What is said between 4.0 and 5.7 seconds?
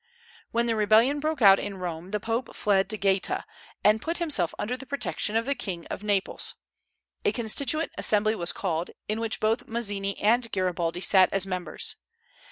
put himself under the protection of the